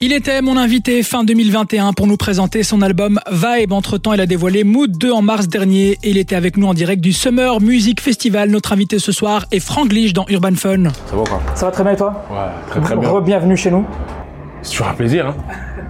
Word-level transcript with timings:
Il 0.00 0.12
était 0.12 0.42
mon 0.42 0.56
invité 0.56 1.02
fin 1.02 1.24
2021 1.24 1.92
pour 1.92 2.06
nous 2.06 2.16
présenter 2.16 2.62
son 2.62 2.82
album 2.82 3.18
Vibe. 3.32 3.72
Entre-temps, 3.72 4.12
il 4.12 4.20
a 4.20 4.26
dévoilé 4.26 4.62
Mood 4.62 4.96
2 4.96 5.10
en 5.10 5.22
mars 5.22 5.48
dernier 5.48 5.98
et 6.04 6.10
il 6.10 6.18
était 6.18 6.36
avec 6.36 6.56
nous 6.56 6.68
en 6.68 6.72
direct 6.72 7.02
du 7.02 7.12
Summer 7.12 7.60
Music 7.60 8.00
Festival. 8.00 8.48
Notre 8.48 8.72
invité 8.72 9.00
ce 9.00 9.10
soir 9.10 9.46
est 9.50 9.58
Frank 9.58 9.92
Lich 9.92 10.12
dans 10.12 10.24
Urban 10.28 10.54
Fun. 10.54 10.84
Ça 11.06 11.16
va 11.16 11.24
quoi 11.24 11.42
Ça 11.56 11.66
va 11.66 11.72
très 11.72 11.82
bien 11.82 11.94
et 11.94 11.96
toi? 11.96 12.24
Ouais, 12.30 12.36
très 12.70 12.80
très 12.80 12.96
bien. 12.96 13.08
Re-bienvenue 13.08 13.56
chez 13.56 13.72
nous. 13.72 13.84
C'est 14.62 14.70
toujours 14.70 14.86
un 14.86 14.94
plaisir, 14.94 15.26
hein 15.26 15.34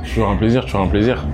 Toujours 0.03 0.31
un 0.31 0.37
plaisir, 0.37 0.65
toujours 0.65 0.81
un 0.81 0.89
plaisir. 0.89 1.27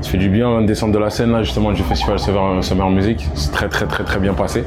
Ça 0.00 0.08
fait 0.08 0.18
du 0.18 0.28
bien 0.28 0.60
de 0.60 0.66
descendre 0.68 0.94
de 0.94 1.00
la 1.00 1.10
scène 1.10 1.32
là 1.32 1.42
justement 1.42 1.72
du 1.72 1.82
festival 1.82 2.20
Summer 2.20 2.88
Music. 2.90 3.26
C'est 3.34 3.50
très 3.50 3.68
très 3.68 3.88
très 3.88 4.04
très 4.04 4.20
bien 4.20 4.34
passé. 4.34 4.62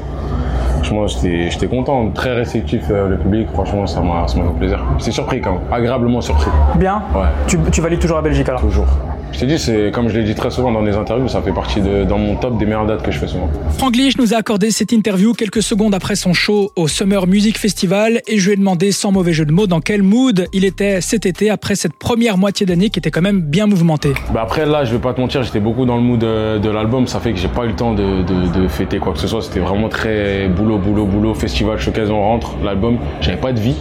Franchement, 0.86 1.08
j'étais 1.08 1.66
content, 1.66 2.10
très 2.10 2.32
réceptif 2.32 2.84
euh, 2.90 3.08
le 3.08 3.18
public. 3.18 3.48
Franchement, 3.52 3.88
ça 3.88 4.00
m'a 4.00 4.24
fait 4.28 4.40
plaisir. 4.56 4.78
J'étais 4.98 5.10
surpris 5.10 5.40
quand 5.40 5.54
même, 5.54 5.60
agréablement 5.72 6.20
surpris. 6.20 6.48
Bien 6.76 7.02
Ouais. 7.12 7.26
Tu, 7.48 7.58
tu 7.72 7.80
valides 7.80 7.98
toujours 7.98 8.18
à 8.18 8.22
Belgique 8.22 8.48
alors? 8.48 8.60
Toujours. 8.60 8.86
Je 9.32 9.40
t'ai 9.40 9.46
dit, 9.46 9.58
c'est 9.58 9.90
comme 9.92 10.08
je 10.08 10.16
l'ai 10.18 10.24
dit 10.24 10.34
très 10.34 10.50
souvent 10.50 10.72
dans 10.72 10.82
des 10.82 10.94
interviews, 10.94 11.28
ça 11.28 11.42
fait 11.42 11.52
partie 11.52 11.80
de 11.80 12.04
dans 12.04 12.16
mon 12.16 12.36
top 12.36 12.56
des 12.58 12.64
meilleures 12.64 12.86
dates 12.86 13.02
que 13.02 13.10
je 13.10 13.18
fais 13.18 13.26
souvent. 13.26 13.50
Frank 13.76 13.94
Lich 13.94 14.16
nous 14.18 14.32
a 14.32 14.38
accordé 14.38 14.70
cette 14.70 14.92
interview 14.92 15.34
quelques 15.34 15.62
secondes 15.62 15.94
après 15.94 16.14
son 16.16 16.32
show 16.32 16.70
au 16.74 16.88
Summer 16.88 17.26
Music 17.26 17.58
Festival 17.58 18.22
et 18.26 18.38
je 18.38 18.46
lui 18.46 18.54
ai 18.54 18.56
demandé 18.56 18.92
sans 18.92 19.12
mauvais 19.12 19.32
jeu 19.34 19.44
de 19.44 19.52
mots 19.52 19.66
dans 19.66 19.80
quel 19.80 20.02
mood 20.02 20.46
il 20.54 20.64
était 20.64 21.00
cet 21.02 21.26
été 21.26 21.50
après 21.50 21.74
cette 21.74 21.94
première 21.94 22.38
moitié 22.38 22.64
d'année 22.64 22.88
qui 22.88 22.98
était 22.98 23.10
quand 23.10 23.20
même 23.20 23.42
bien 23.42 23.66
mouvementée. 23.66 24.14
Bah 24.32 24.40
après 24.42 24.64
là, 24.64 24.84
je 24.84 24.92
vais 24.92 25.00
pas 25.00 25.12
te 25.12 25.20
mentir, 25.20 25.42
j'étais 25.42 25.60
beaucoup 25.60 25.84
dans 25.84 25.96
le 25.96 26.02
mood 26.02 26.20
de, 26.20 26.58
de 26.58 26.70
l'album, 26.70 27.06
ça 27.06 27.20
fait 27.20 27.32
que 27.32 27.38
j'ai 27.38 27.48
pas 27.48 27.64
eu 27.64 27.68
le 27.68 27.76
temps 27.76 27.92
de, 27.92 28.22
de, 28.22 28.60
de 28.62 28.68
fêter 28.68 28.98
quoi 28.98 29.12
que 29.12 29.18
ce 29.18 29.26
soit. 29.28 29.42
C'était 29.42 29.60
vraiment 29.60 29.88
très 29.90 30.48
boulot, 30.48 30.78
boulot, 30.78 31.04
boulot, 31.04 31.34
festival, 31.34 31.78
showcase, 31.78 32.10
on 32.10 32.20
rentre, 32.20 32.56
l'album. 32.64 32.98
J'avais 33.20 33.36
pas 33.36 33.52
de 33.52 33.60
vie. 33.60 33.76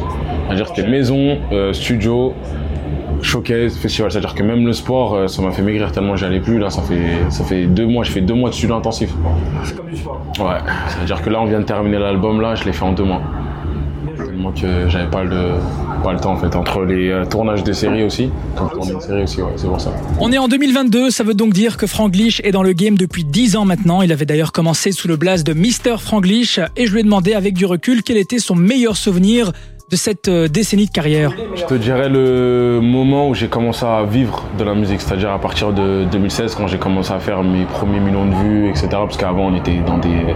C'est-à-dire 0.48 0.68
c'était 0.68 0.88
maison, 0.88 1.38
euh, 1.52 1.72
studio, 1.74 2.34
showcase, 3.22 3.76
festival. 3.78 4.12
C'est-à-dire 4.12 4.36
que 4.36 4.44
même 4.44 4.66
le 4.66 4.74
sport, 4.74 5.16
euh, 5.16 5.28
ça 5.28 5.42
m'a 5.42 5.52
fait 5.52 5.62
maigrir 5.62 5.92
tellement 5.92 6.16
j'allais 6.16 6.40
plus. 6.40 6.60
Là, 6.60 6.70
ça 6.70 6.82
fait 6.82 7.30
ça 7.30 7.44
fait 7.44 7.66
deux 7.66 7.88
mois, 7.88 8.04
je 8.04 8.12
fais 8.12 8.22
deux 8.22 8.34
mois 8.34 8.50
de 8.50 8.56
studio 8.56 8.76
intensif. 8.76 9.14
C'est 9.64 9.76
comme 9.76 9.90
du 9.90 9.98
sport. 9.98 10.22
Ouais. 10.40 10.58
C'est-à-dire 10.90 11.22
que 11.22 11.30
là, 11.30 11.42
on 11.42 11.46
vient 11.46 11.60
de 11.60 11.66
terminer 11.66 12.00
l'album 12.00 12.42
là, 12.42 12.56
je 12.56 12.64
l'ai 12.66 12.74
fait 12.74 12.86
en 12.86 12.94
deux 12.94 13.04
mois. 13.04 13.22
Tellement 14.18 14.52
que 14.52 14.88
j'avais 14.88 15.10
pas 15.10 15.24
le 15.24 15.54
pas 16.04 16.14
le 16.14 16.20
temps 16.20 16.34
en 16.34 16.38
fait 16.38 16.56
entre 16.56 16.84
les 16.84 17.10
euh, 17.10 17.26
tournages 17.26 17.64
des 17.64 17.74
séries 17.74 18.04
aussi. 18.04 18.30
Quand 18.56 18.70
je 18.70 18.74
tourne 18.76 18.90
une 18.92 19.02
série 19.02 19.24
aussi, 19.24 19.42
ouais, 19.42 19.54
c'est 19.56 19.68
pour 19.68 19.82
ça. 19.82 19.92
On 20.20 20.32
est 20.32 20.38
en 20.38 20.48
2022, 20.48 21.10
ça 21.10 21.24
veut 21.24 21.34
donc 21.34 21.54
dire 21.54 21.78
que 21.78 21.88
Frank 21.88 22.16
Lich 22.16 22.42
est 22.44 22.52
dans 22.52 22.64
le 22.64 22.74
game 22.74 22.96
depuis 22.96 23.24
10 23.24 23.56
ans 23.56 23.66
maintenant. 23.66 24.04
Il 24.04 24.12
avait 24.12 24.26
d'ailleurs 24.26 24.52
commencé 24.52 24.92
sous 24.92 25.08
le 25.08 25.18
blaze 25.18 25.44
de 25.44 25.54
Mr. 25.54 25.98
Frank 26.00 26.26
Lich 26.26 26.60
et 26.78 26.86
je 26.86 26.94
lui 26.94 27.00
ai 27.00 27.04
demandé 27.04 27.34
avec 27.34 27.56
du 27.56 27.66
recul 27.66 28.04
quel 28.04 28.18
était 28.18 28.40
son 28.40 28.56
meilleur 28.56 28.98
souvenir 28.98 29.52
de 29.90 29.96
cette 29.96 30.28
euh, 30.28 30.48
décennie 30.48 30.88
de 30.88 30.92
carrière. 30.92 31.32
Je 31.56 31.64
te 31.64 31.74
dirais 31.76 32.10
le 32.10 32.80
moment 32.82 33.30
où 33.30 33.34
j'ai 33.34 33.48
commencé 33.48 33.86
à 33.86 34.04
vivre 34.04 34.44
de 34.58 34.64
la 34.64 34.74
musique, 34.74 35.02
c'est-à-dire 35.02 35.32
à 35.32 35.40
partir 35.40 35.74
de 35.74 36.06
2016 36.12 36.56
quand 36.56 36.68
j'ai 36.68 36.78
commencé 36.78 37.12
à 37.14 37.20
faire 37.20 37.44
mes 37.44 37.66
premiers 37.66 38.00
millions 38.00 38.26
de 38.26 38.36
vues, 38.36 38.70
etc. 38.70 38.88
Parce 38.92 39.18
qu'avant 39.18 39.48
on 39.48 39.56
était 39.56 39.78
dans 39.86 39.98
des 39.98 40.36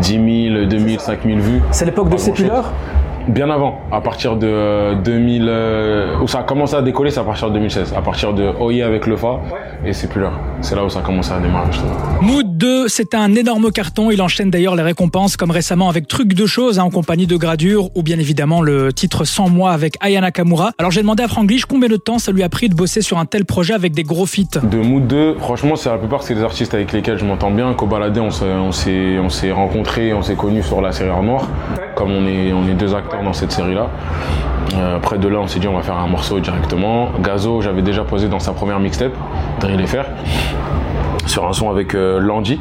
10 0.00 0.52
000, 0.52 0.66
2000, 0.66 1.00
5000 1.00 1.40
vues. 1.40 1.62
C'est 1.70 1.84
l'époque 1.84 2.08
de. 2.08 2.16
Secular 2.16 2.72
Bien 3.28 3.50
avant, 3.50 3.80
à 3.90 4.00
partir 4.00 4.36
de 4.36 4.46
euh, 4.46 4.94
2000, 4.94 5.46
euh, 5.48 6.18
où 6.22 6.28
ça 6.28 6.40
a 6.40 6.42
commencé 6.44 6.76
à 6.76 6.82
décoller, 6.82 7.10
c'est 7.10 7.18
à 7.18 7.24
partir 7.24 7.48
de 7.48 7.54
2016. 7.54 7.92
À 7.96 8.00
partir 8.00 8.32
de 8.32 8.52
Oye 8.60 8.82
avec 8.82 9.06
le 9.06 9.16
Fa 9.16 9.40
et 9.84 9.92
c'est 9.92 10.06
plus 10.06 10.20
là. 10.22 10.30
C'est 10.60 10.76
là 10.76 10.84
où 10.84 10.88
ça 10.88 11.00
a 11.00 11.02
commencé 11.02 11.32
à 11.32 11.40
démarrer, 11.40 11.72
je 11.72 11.78
trouve. 11.78 11.90
Mood 12.22 12.55
2, 12.56 12.88
c'est 12.88 13.14
un 13.14 13.34
énorme 13.34 13.70
carton. 13.70 14.10
Il 14.10 14.22
enchaîne 14.22 14.50
d'ailleurs 14.50 14.76
les 14.76 14.82
récompenses, 14.82 15.36
comme 15.36 15.50
récemment 15.50 15.88
avec 15.88 16.08
Truc 16.08 16.32
de 16.32 16.46
choses, 16.46 16.78
hein, 16.78 16.84
en 16.84 16.90
compagnie 16.90 17.26
de 17.26 17.36
Gradure, 17.36 17.90
ou 17.94 18.02
bien 18.02 18.18
évidemment 18.18 18.62
le 18.62 18.92
titre 18.92 19.24
100 19.24 19.50
mois 19.50 19.72
avec 19.72 19.96
Ayana 20.00 20.30
Kamura. 20.30 20.72
Alors 20.78 20.90
j'ai 20.90 21.02
demandé 21.02 21.22
à 21.22 21.28
Frank 21.28 21.50
Lich 21.50 21.66
combien 21.66 21.88
de 21.88 21.96
temps 21.96 22.18
ça 22.18 22.32
lui 22.32 22.42
a 22.42 22.48
pris 22.48 22.68
de 22.68 22.74
bosser 22.74 23.02
sur 23.02 23.18
un 23.18 23.26
tel 23.26 23.44
projet 23.44 23.74
avec 23.74 23.92
des 23.92 24.04
gros 24.04 24.26
feats. 24.26 24.60
De 24.62 24.78
Mood 24.78 25.06
2, 25.06 25.34
franchement, 25.38 25.76
c'est 25.76 25.90
la 25.90 25.98
plupart 25.98 26.22
c'est 26.22 26.34
des 26.34 26.42
artistes 26.42 26.72
avec 26.72 26.92
lesquels 26.92 27.18
je 27.18 27.24
m'entends 27.24 27.50
bien. 27.50 27.74
Qu'au 27.74 27.86
baladé, 27.86 28.20
on 28.20 28.30
s'est, 28.30 28.46
on 28.46 28.72
s'est, 28.72 29.18
on 29.18 29.28
s'est 29.28 29.52
rencontrés, 29.52 30.14
on 30.14 30.22
s'est 30.22 30.36
connus 30.36 30.62
sur 30.62 30.80
la 30.80 30.92
série 30.92 31.10
Art 31.10 31.22
Noir. 31.22 31.48
Comme 31.94 32.10
on 32.10 32.26
est, 32.26 32.52
on 32.52 32.66
est 32.68 32.74
deux 32.74 32.94
acteurs 32.94 33.22
dans 33.22 33.32
cette 33.32 33.52
série-là. 33.52 33.90
Euh, 34.74 34.96
après 34.96 35.18
de 35.18 35.28
là, 35.28 35.38
on 35.40 35.46
s'est 35.46 35.60
dit 35.60 35.68
on 35.68 35.76
va 35.76 35.82
faire 35.82 35.96
un 35.96 36.08
morceau 36.08 36.40
directement. 36.40 37.10
Gazo, 37.22 37.60
j'avais 37.60 37.82
déjà 37.82 38.04
posé 38.04 38.28
dans 38.28 38.40
sa 38.40 38.52
première 38.52 38.80
mixtape, 38.80 39.12
Drill 39.60 39.86
Fer, 39.86 40.06
sur 41.26 41.46
un 41.46 41.52
son 41.52 41.70
avec 41.70 41.94
euh, 41.94 42.18
Landy. 42.18 42.58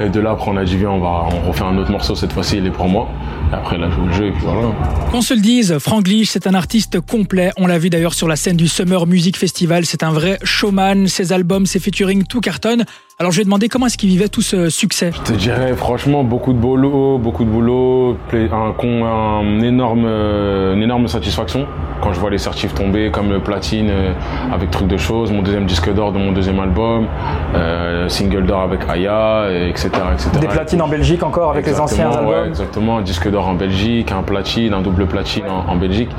Et 0.00 0.08
de 0.08 0.20
là, 0.20 0.30
après, 0.30 0.50
on 0.50 0.56
a 0.56 0.64
dit 0.64 0.76
viens, 0.76 0.90
on 0.90 1.00
va, 1.00 1.26
on 1.32 1.48
refait 1.48 1.64
un 1.64 1.76
autre 1.76 1.90
morceau 1.90 2.14
cette 2.14 2.32
fois-ci, 2.32 2.58
il 2.58 2.66
est 2.66 2.70
pour 2.70 2.88
moi. 2.88 3.08
Et 3.50 3.54
après, 3.54 3.78
là, 3.78 3.88
je 3.90 3.96
joue 3.96 4.06
le 4.06 4.12
jeu 4.12 4.26
et 4.26 4.30
puis 4.30 4.42
voilà. 4.44 4.68
Qu'on 5.10 5.20
se 5.20 5.34
le 5.34 5.40
dise, 5.40 5.78
Frank 5.78 6.06
Lich, 6.06 6.30
c'est 6.30 6.46
un 6.46 6.54
artiste 6.54 7.00
complet. 7.00 7.50
On 7.56 7.66
l'a 7.66 7.78
vu 7.78 7.90
d'ailleurs 7.90 8.14
sur 8.14 8.28
la 8.28 8.36
scène 8.36 8.56
du 8.56 8.68
Summer 8.68 9.06
Music 9.06 9.36
Festival. 9.36 9.86
C'est 9.86 10.02
un 10.02 10.12
vrai 10.12 10.38
showman. 10.42 11.06
Ses 11.06 11.32
albums, 11.32 11.66
ses 11.66 11.80
featuring, 11.80 12.24
tout 12.24 12.40
cartonne. 12.40 12.84
Alors 13.20 13.32
je 13.32 13.38
lui 13.38 13.42
ai 13.42 13.44
demandé 13.46 13.68
comment 13.68 13.86
est-ce 13.86 13.98
qu'il 13.98 14.10
vivait 14.10 14.28
tout 14.28 14.42
ce 14.42 14.68
succès. 14.68 15.10
Je 15.12 15.32
te 15.32 15.36
dirais 15.36 15.74
franchement 15.74 16.22
beaucoup 16.22 16.52
de 16.52 16.58
boulot, 16.58 17.18
beaucoup 17.18 17.44
de 17.44 17.50
boulot, 17.50 18.16
un, 18.32 19.60
énorme, 19.60 20.04
euh, 20.06 20.74
une 20.74 20.82
énorme 20.84 21.08
satisfaction 21.08 21.66
quand 22.00 22.12
je 22.12 22.20
vois 22.20 22.30
les 22.30 22.38
certifs 22.38 22.74
tomber 22.74 23.10
comme 23.10 23.30
le 23.30 23.40
platine 23.40 23.88
euh, 23.90 24.12
avec 24.52 24.70
truc 24.70 24.86
de 24.86 24.96
choses, 24.96 25.32
mon 25.32 25.42
deuxième 25.42 25.66
disque 25.66 25.92
d'or 25.92 26.12
de 26.12 26.18
mon 26.18 26.30
deuxième 26.30 26.60
album, 26.60 27.08
euh, 27.56 28.08
single 28.08 28.46
d'or 28.46 28.60
avec 28.60 28.88
Aya, 28.88 29.48
et 29.50 29.68
etc., 29.68 29.90
etc. 30.12 30.30
Des 30.40 30.46
platines 30.46 30.82
en 30.82 30.86
Belgique 30.86 31.24
encore 31.24 31.50
avec 31.50 31.66
les 31.66 31.80
anciens 31.80 32.10
ouais, 32.10 32.16
albums. 32.18 32.48
exactement, 32.50 32.98
un 32.98 33.02
disque 33.02 33.28
d'or 33.28 33.48
en 33.48 33.54
Belgique, 33.54 34.12
un 34.12 34.22
platine, 34.22 34.74
un 34.74 34.80
double 34.80 35.06
platine 35.06 35.46
en, 35.48 35.72
en 35.72 35.74
Belgique. 35.74 36.10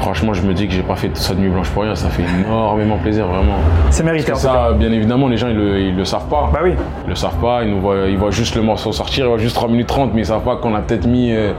Franchement, 0.00 0.32
je 0.32 0.42
me 0.42 0.54
dis 0.54 0.66
que 0.66 0.72
j'ai 0.72 0.82
pas 0.82 0.96
fait 0.96 1.14
ça 1.16 1.34
de 1.34 1.40
nuit 1.40 1.50
blanche 1.50 1.68
pour 1.70 1.82
rien, 1.82 1.94
ça 1.94 2.08
fait 2.08 2.22
énormément 2.22 2.96
plaisir, 2.96 3.26
vraiment. 3.26 3.56
C'est 3.90 4.02
mérité 4.02 4.32
Parce 4.32 4.42
que 4.44 4.48
ça, 4.48 4.72
bien 4.72 4.90
évidemment, 4.92 5.28
les 5.28 5.36
gens 5.36 5.48
ils 5.48 5.56
le, 5.56 5.80
ils 5.80 5.96
le 5.96 6.04
savent 6.04 6.28
pas. 6.28 6.50
Bah 6.52 6.60
oui. 6.62 6.72
Ils 7.06 7.10
le 7.10 7.14
savent 7.14 7.36
pas, 7.36 7.62
ils 7.62 7.70
nous 7.70 7.80
voient, 7.80 8.08
ils 8.08 8.16
voient 8.16 8.30
juste 8.30 8.54
le 8.56 8.62
morceau 8.62 8.92
sortir, 8.92 9.26
ils 9.26 9.28
voient 9.28 9.38
juste 9.38 9.56
3 9.56 9.68
minutes 9.68 9.88
30, 9.88 10.14
mais 10.14 10.22
ils 10.22 10.26
savent 10.26 10.42
pas 10.42 10.56
qu'on 10.56 10.74
a 10.74 10.80
peut-être 10.80 11.06
mis 11.06 11.32
euh, 11.32 11.52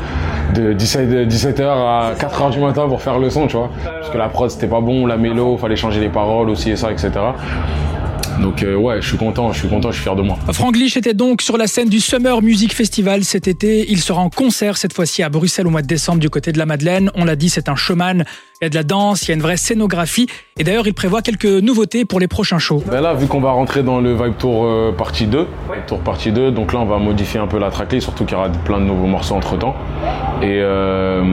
de 0.56 0.74
17, 0.74 1.10
de 1.10 1.26
17h 1.26 1.62
à 1.64 2.14
4h 2.18 2.52
du 2.52 2.60
matin 2.60 2.88
pour 2.88 3.02
faire 3.02 3.20
le 3.20 3.30
son, 3.30 3.48
tu 3.48 3.58
vois. 3.58 3.70
Parce 3.84 4.10
que 4.10 4.18
la 4.18 4.28
prod 4.28 4.50
c'était 4.50 4.68
pas 4.68 4.82
bon, 4.82 5.06
la 5.06 5.18
mélo, 5.18 5.58
fallait 5.58 5.76
changer 5.76 6.00
les 6.00 6.10
paroles 6.10 6.50
aussi 6.50 6.72
et 6.72 6.76
ça, 6.76 6.92
etc. 6.92 7.12
Donc 8.40 8.64
euh, 8.64 8.76
ouais, 8.76 9.02
je 9.02 9.08
suis 9.08 9.18
content, 9.18 9.52
je 9.52 9.60
suis 9.60 9.68
content, 9.68 9.92
je 9.92 9.96
suis 9.96 10.04
fier 10.04 10.16
de 10.16 10.22
moi. 10.22 10.38
Frank 10.52 10.76
Lich 10.76 10.98
était 10.98 11.14
donc 11.14 11.42
sur 11.42 11.58
la 11.58 11.68
scène 11.68 11.90
du 11.90 12.00
Summer 12.00 12.42
Music 12.42 12.74
Festival 12.74 13.24
cet 13.24 13.48
été. 13.48 13.86
Il 13.90 14.00
sera 14.00 14.22
en 14.22 14.30
concert 14.30 14.78
cette 14.78 14.94
fois-ci 14.94 15.24
à 15.24 15.30
Bruxelles 15.30 15.68
au 15.68 15.70
mois 15.70 15.82
de 15.82 15.88
décembre 15.88 16.20
du 16.20 16.30
côté 16.30 16.52
de 16.52 16.58
la 16.58 16.66
Madeleine. 16.66 17.12
On 17.16 17.26
l'a 17.26 17.36
dit, 17.36 17.50
c'est 17.50 17.70
un 17.70 17.76
showman. 17.76 18.24
Il 18.62 18.66
y 18.66 18.68
a 18.68 18.70
de 18.70 18.76
la 18.76 18.84
danse, 18.84 19.24
il 19.24 19.30
y 19.30 19.32
a 19.32 19.34
une 19.34 19.42
vraie 19.42 19.58
scénographie. 19.58 20.28
Et 20.60 20.64
d'ailleurs, 20.64 20.86
il 20.86 20.94
prévoit 20.94 21.24
quelques 21.24 21.46
nouveautés 21.46 22.06
pour 22.06 22.20
les 22.20 22.28
prochains 22.28 22.60
shows. 22.60 22.84
Ben 22.86 23.02
là, 23.02 23.16
vu 23.16 23.26
qu'on 23.26 23.42
va 23.42 23.52
rentrer 23.52 23.82
dans 23.82 24.00
le 24.00 24.14
Vibe 24.14 24.38
Tour 24.38 24.66
euh, 24.66 24.92
partie 24.92 25.26
2, 25.26 25.40
Vibe 25.40 25.86
Tour 25.88 26.00
partie 26.00 26.32
2, 26.32 26.52
donc 26.52 26.72
là 26.72 26.80
on 26.80 26.86
va 26.86 27.00
modifier 27.00 27.40
un 27.40 27.48
peu 27.48 27.58
la 27.58 27.72
tracklist, 27.72 28.04
surtout 28.04 28.24
qu'il 28.24 28.38
y 28.38 28.40
aura 28.40 28.50
plein 28.50 28.80
de 28.80 28.86
nouveaux 28.86 29.08
morceaux 29.08 29.34
entre 29.34 29.58
temps. 29.58 29.76
Et 30.44 30.60
euh, 30.62 31.24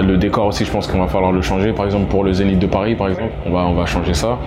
le 0.00 0.16
décor 0.16 0.46
aussi, 0.46 0.64
je 0.64 0.70
pense 0.70 0.86
qu'on 0.86 1.00
va 1.00 1.06
falloir 1.06 1.32
le 1.32 1.42
changer. 1.42 1.72
Par 1.72 1.84
exemple, 1.84 2.06
pour 2.06 2.24
le 2.24 2.32
Zénith 2.32 2.58
de 2.58 2.66
Paris, 2.66 2.94
par 2.94 3.08
exemple, 3.08 3.32
on 3.46 3.52
va, 3.52 3.66
on 3.66 3.74
va 3.74 3.86
changer 3.86 4.14
ça. 4.14 4.38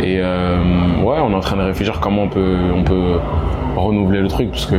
Et 0.00 0.18
euh, 0.18 0.56
ouais, 1.02 1.16
on 1.20 1.30
est 1.30 1.34
en 1.34 1.40
train 1.40 1.56
de 1.56 1.62
réfléchir 1.62 2.00
comment 2.00 2.22
on 2.22 2.28
peut, 2.28 2.56
on 2.74 2.84
peut 2.84 3.18
renouveler 3.76 4.20
le 4.20 4.28
truc, 4.28 4.50
parce 4.50 4.66
que 4.66 4.76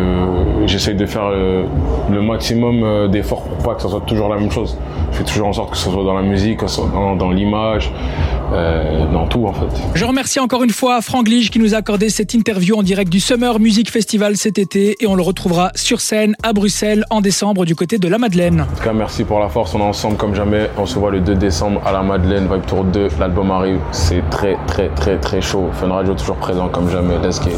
j'essaye 0.66 0.96
de 0.96 1.06
faire 1.06 1.30
le 1.30 2.22
maximum 2.22 2.84
euh, 2.84 3.08
d'efforts 3.08 3.44
pour 3.44 3.58
pas 3.58 3.76
que 3.76 3.82
ça 3.82 3.90
soit 3.90 4.02
toujours 4.02 4.30
la 4.30 4.38
même 4.38 4.52
chose. 4.52 4.78
Je 5.12 5.18
fais 5.18 5.24
toujours 5.24 5.48
en 5.48 5.54
sorte 5.54 5.72
que 5.72 5.78
ce 5.78 5.90
soit 5.90 6.04
dans 6.04 6.14
la 6.14 6.22
musique, 6.22 6.60
que 6.60 6.68
ce 6.68 6.76
soit 6.76 6.90
dans, 6.90 7.16
dans 7.16 7.32
l'image, 7.32 7.92
euh, 8.52 9.12
dans 9.12 9.26
tout 9.28 9.46
en 9.46 9.54
fait. 9.54 9.68
Je 9.96 10.06
remercie 10.06 10.40
encore 10.40 10.64
une 10.64 10.70
fois 10.72 11.02
Frank 11.02 11.28
Lich 11.28 11.50
qui 11.50 11.60
nous 11.60 11.74
a 11.74 11.78
accordé 11.78 12.10
cette 12.10 12.34
interview 12.34 12.78
en 12.78 12.84
direct 12.84 13.12
du 13.12 13.20
Summer 13.20 13.60
Music 13.60 13.90
Festival 13.90 14.38
cet 14.38 14.60
été. 14.60 14.98
Et 15.02 15.08
on 15.08 15.16
le 15.16 15.24
retrouvera 15.24 15.72
sur 15.76 16.02
scène 16.02 16.36
à 16.44 16.54
Bruxelles 16.54 17.06
en 17.10 17.22
décembre 17.22 17.66
du 17.66 17.76
côté 17.76 17.98
de 17.98 18.08
la 18.08 18.18
Madeleine. 18.18 18.62
En 18.62 18.76
tout 18.76 18.84
cas, 18.84 18.94
merci 18.94 19.24
pour 19.24 19.40
la 19.40 19.50
force. 19.50 19.74
On 19.76 19.80
est 19.80 19.84
ensemble 19.84 20.18
comme 20.20 20.36
jamais. 20.36 20.70
On 20.78 20.86
se 20.86 21.00
voit 21.00 21.10
le 21.12 21.22
2 21.22 21.34
décembre 21.36 21.82
à 21.86 21.92
la 21.92 22.04
Madeleine, 22.04 22.48
Vibe 22.52 22.66
Tour 22.68 22.84
2. 22.84 23.08
L'album 23.20 23.50
arrive. 23.50 23.80
C'est 23.92 24.22
très, 24.30 24.58
très, 24.68 24.90
très, 24.90 25.18
très 25.18 25.42
chaud. 25.42 25.70
Fun 25.74 25.88
Radio 25.88 26.14
toujours 26.14 26.36
présent 26.36 26.68
comme 26.68 26.90
jamais. 26.90 27.18
Let's 27.24 27.42
get. 27.42 27.58